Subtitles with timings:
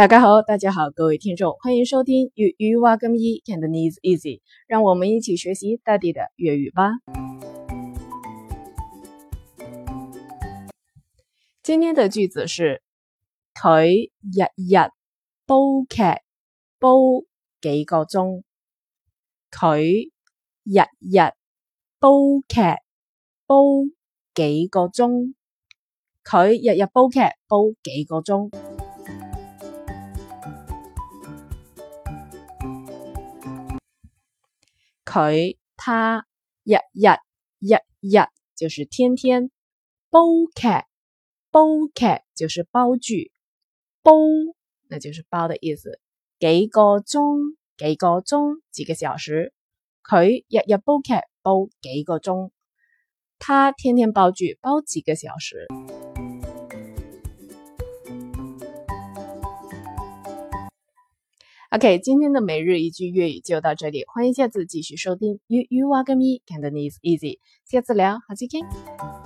[0.00, 6.92] 大家好，大家好，各位听众，欢迎收听粤语挖根易，and t easy，e 让我们一起学习大地的粤语吧。
[11.62, 12.80] 今天的句子是：
[13.52, 14.88] 佢日日
[15.44, 16.02] 煲剧
[16.78, 16.96] 煲
[17.60, 18.42] 几个钟，
[19.50, 20.10] 佢
[20.64, 21.30] 日日
[21.98, 22.10] 煲
[22.48, 22.58] 剧
[23.46, 23.62] 煲
[24.34, 25.34] 几个钟，
[26.24, 28.50] 佢日日煲剧煲几个钟。
[35.10, 36.24] 佢他
[36.62, 37.10] 日日
[37.58, 39.50] 日日就是天天
[40.08, 40.20] 煲
[40.54, 40.86] 剧，
[41.50, 41.96] 煲剧
[42.36, 43.32] 就是煲剧，
[44.04, 44.12] 煲
[44.88, 46.00] 那就是煲的意思。
[46.38, 47.38] 几个钟，
[47.76, 49.52] 几个钟，几个小时。
[50.08, 52.52] 佢日日煲剧煲几个钟，
[53.40, 55.66] 他天天煲剧煲几个小时。
[61.72, 65.38] OK，今天的每日一句粤语就到这里，欢迎下次继续收听。
[65.46, 69.19] You you wag me, Cantonese easy，下次聊，好再见。